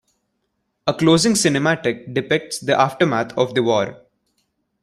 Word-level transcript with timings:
A 0.87 0.95
closing 0.95 1.33
cinematic 1.33 2.11
depicts 2.11 2.57
the 2.57 2.75
aftermath 2.75 3.37
of 3.37 3.53
the 3.53 3.61
war. 3.61 4.01